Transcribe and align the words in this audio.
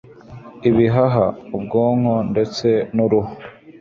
ibihaha, 0.69 1.25
ubwonko 1.55 2.13
ndetse 2.31 2.67
n'uruhu 2.95 3.33